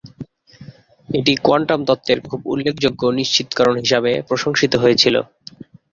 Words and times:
এটি 1.09 1.33
কোয়ান্টাম 1.37 1.79
তত্ত্বের 1.87 2.19
খুব 2.27 2.39
উল্লেখযোগ্য 2.45 3.01
নিশ্চিতকরণ 3.19 3.75
হিসাবে 3.83 4.11
প্রশংসিত 4.29 4.73
হয়েছিল। 4.83 5.15